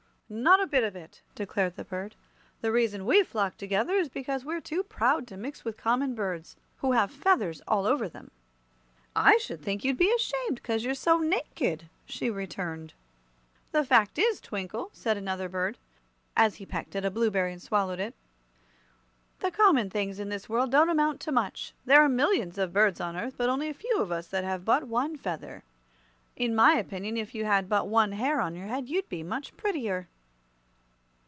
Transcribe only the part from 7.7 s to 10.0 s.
over them." "I should think you'd